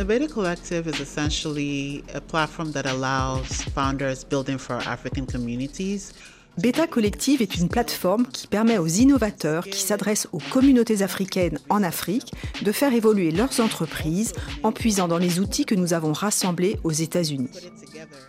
[0.00, 6.14] The Beta Collective is essentially a platform that allows founders building for African communities
[6.56, 11.82] Beta Collective est une plateforme qui permet aux innovateurs qui s'adressent aux communautés africaines en
[11.82, 12.32] Afrique
[12.62, 14.32] de faire évoluer leurs entreprises
[14.62, 17.50] en puisant dans les outils que nous avons rassemblés aux États-Unis.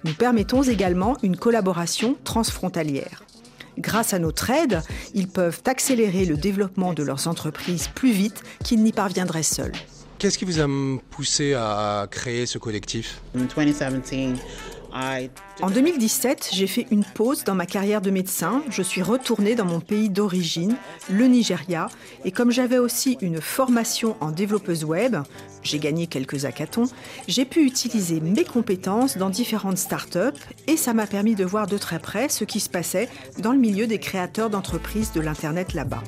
[0.03, 3.23] Nous permettons également une collaboration transfrontalière.
[3.77, 4.81] Grâce à notre aide,
[5.13, 9.71] ils peuvent accélérer le développement de leurs entreprises plus vite qu'ils n'y parviendraient seuls.
[10.21, 10.67] Qu'est-ce qui vous a
[11.09, 13.23] poussé à créer ce collectif?
[15.63, 18.61] En 2017, j'ai fait une pause dans ma carrière de médecin.
[18.69, 20.75] Je suis retournée dans mon pays d'origine,
[21.10, 21.87] le Nigeria,
[22.23, 25.15] et comme j'avais aussi une formation en développeuse web,
[25.63, 26.91] j'ai gagné quelques hackathons,
[27.27, 31.79] j'ai pu utiliser mes compétences dans différentes startups et ça m'a permis de voir de
[31.79, 36.03] très près ce qui se passait dans le milieu des créateurs d'entreprises de l'Internet là-bas.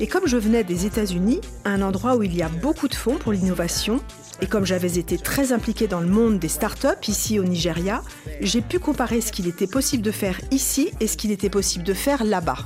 [0.00, 3.16] Et comme je venais des États-Unis, un endroit où il y a beaucoup de fonds
[3.16, 4.00] pour l'innovation,
[4.40, 8.02] et comme j'avais été très impliquée dans le monde des startups ici au Nigeria,
[8.40, 11.84] j'ai pu comparer ce qu'il était possible de faire ici et ce qu'il était possible
[11.84, 12.58] de faire là-bas.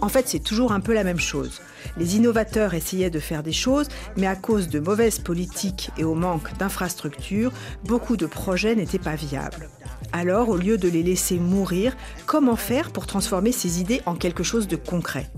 [0.00, 1.60] En fait, c'est toujours un peu la même chose.
[1.96, 6.14] Les innovateurs essayaient de faire des choses, mais à cause de mauvaises politiques et au
[6.14, 7.52] manque d'infrastructures,
[7.84, 9.68] beaucoup de projets n'étaient pas viables.
[10.12, 11.96] Alors, au lieu de les laisser mourir,
[12.26, 15.28] comment faire pour transformer ces idées en quelque chose de concret?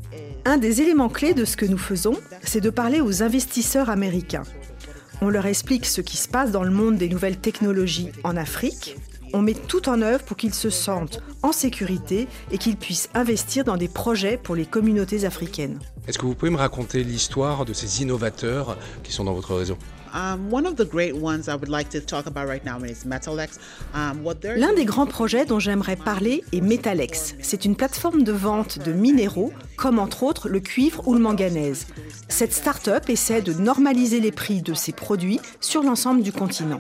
[0.45, 4.43] Un des éléments clés de ce que nous faisons, c'est de parler aux investisseurs américains.
[5.21, 8.97] On leur explique ce qui se passe dans le monde des nouvelles technologies en Afrique.
[9.33, 13.65] On met tout en œuvre pour qu'ils se sentent en sécurité et qu'ils puissent investir
[13.65, 15.79] dans des projets pour les communautés africaines.
[16.09, 19.77] Est-ce que vous pouvez me raconter l'histoire de ces innovateurs qui sont dans votre réseau?
[24.57, 27.37] L'un des grands projets dont j'aimerais parler est Metalex.
[27.41, 31.87] C'est une plateforme de vente de minéraux, comme entre autres le cuivre ou le manganèse.
[32.29, 36.79] Cette start-up essaie de normaliser les prix de ses produits sur l'ensemble du continent.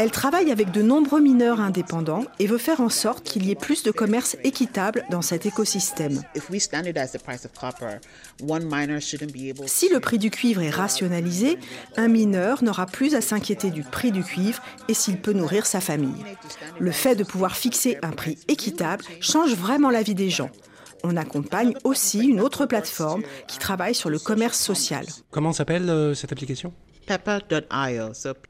[0.00, 3.54] Elle travaille avec de nombreux mineurs indépendants et veut faire en sorte qu'il y ait
[3.54, 6.22] plus de commerce équitable dans cet écosystème.
[9.66, 11.58] Si le prix du cuivre est rationalisé,
[11.98, 15.82] un mineur n'aura plus à s'inquiéter du prix du cuivre et s'il peut nourrir sa
[15.82, 16.24] famille.
[16.78, 20.48] Le fait de pouvoir fixer un prix équitable change vraiment la vie des gens.
[21.04, 25.04] On accompagne aussi une autre plateforme qui travaille sur le commerce social.
[25.30, 26.72] Comment s'appelle euh, cette application?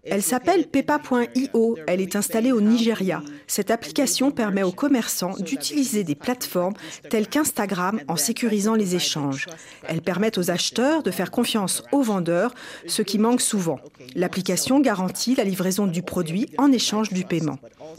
[0.05, 1.79] Elle s'appelle Peppa.io.
[1.87, 3.23] Elle est installée au Nigeria.
[3.47, 6.75] Cette application permet aux commerçants d'utiliser des plateformes
[7.09, 9.47] telles qu'Instagram en sécurisant les échanges.
[9.89, 12.55] Elle permet aux acheteurs de faire confiance aux vendeurs,
[12.87, 13.81] ce qui manque souvent.
[14.15, 17.59] L'application garantit la livraison du produit en échange du paiement.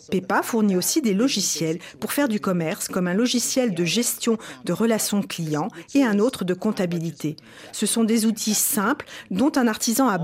[0.09, 4.73] Peppa fournit aussi des logiciels pour faire du commerce, comme un logiciel de gestion de
[4.73, 7.35] relations clients et un autre de comptabilité.
[7.72, 10.17] Ce sont des outils simples dont un artisan a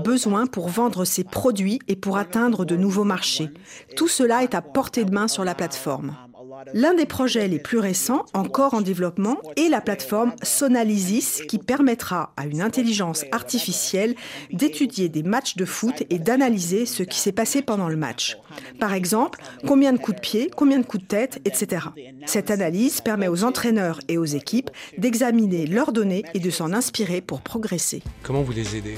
[0.46, 3.50] pour vendre ses produits et pour atteindre de nouveaux marchés.
[3.96, 6.16] Tout cela est à portée de main sur la plateforme.
[6.74, 12.32] L'un des projets les plus récents, encore en développement, est la plateforme Sonalysis qui permettra
[12.36, 14.14] à une intelligence artificielle
[14.52, 18.38] d'étudier des matchs de foot et d'analyser ce qui s'est passé pendant le match.
[18.78, 21.86] Par exemple, combien de coups de pied, combien de coups de tête, etc.
[22.26, 27.20] Cette analyse permet aux entraîneurs et aux équipes d'examiner leurs données et de s'en inspirer
[27.20, 28.02] pour progresser.
[28.22, 28.96] Comment vous les aidez?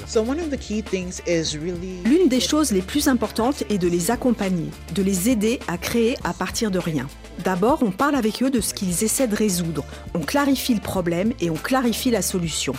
[2.04, 6.16] L'une des choses les plus importantes est de les accompagner, de les aider à créer
[6.24, 7.06] à partir de rien.
[7.38, 9.84] D'abord, on parle avec eux de ce qu'ils essaient de résoudre.
[10.14, 12.74] On clarifie le problème et on clarifie la solution.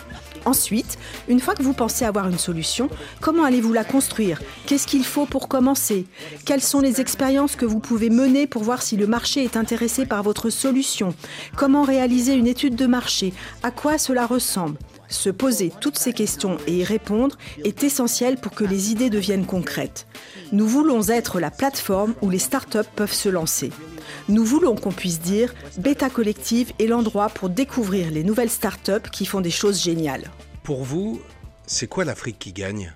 [0.45, 0.97] Ensuite,
[1.27, 2.89] une fois que vous pensez avoir une solution,
[3.21, 4.41] comment allez-vous la construire?
[4.65, 6.05] Qu'est-ce qu'il faut pour commencer?
[6.45, 10.05] Quelles sont les expériences que vous pouvez mener pour voir si le marché est intéressé
[10.05, 11.13] par votre solution?
[11.55, 13.33] Comment réaliser une étude de marché?
[13.61, 14.77] À quoi cela ressemble?
[15.11, 19.45] Se poser toutes ces questions et y répondre est essentiel pour que les idées deviennent
[19.45, 20.07] concrètes.
[20.51, 23.71] Nous voulons être la plateforme où les startups peuvent se lancer.
[24.29, 29.25] Nous voulons qu'on puisse dire Beta Collective est l'endroit pour découvrir les nouvelles startups qui
[29.25, 30.31] font des choses géniales.
[30.63, 31.21] Pour vous,
[31.65, 32.93] c'est quoi l'Afrique qui gagne?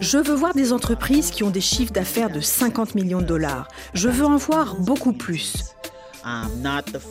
[0.00, 3.68] Je veux voir des entreprises qui ont des chiffres d'affaires de 50 millions de dollars.
[3.94, 5.74] Je veux en voir beaucoup plus.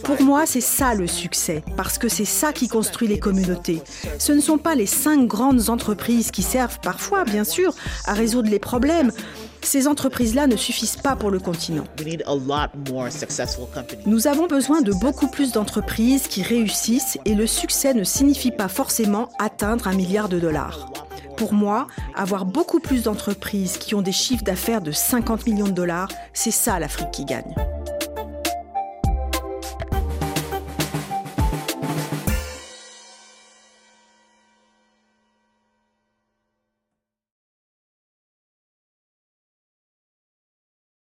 [0.04, 3.82] Pour moi, c'est ça le succès, parce que c'est ça qui construit les communautés.
[4.18, 7.74] Ce ne sont pas les cinq grandes entreprises qui servent parfois, bien sûr,
[8.06, 9.12] à résoudre les problèmes.
[9.62, 11.84] Ces entreprises-là ne suffisent pas pour le continent.
[14.06, 18.68] Nous avons besoin de beaucoup plus d'entreprises qui réussissent et le succès ne signifie pas
[18.68, 20.92] forcément atteindre un milliard de dollars.
[21.36, 25.72] Pour moi, avoir beaucoup plus d'entreprises qui ont des chiffres d'affaires de 50 millions de
[25.72, 27.56] dollars, c'est ça l'Afrique qui gagne.